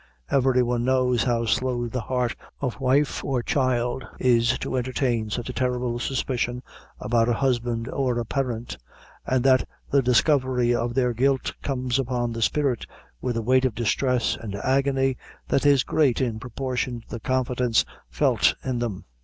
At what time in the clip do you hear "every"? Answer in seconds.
0.31-0.63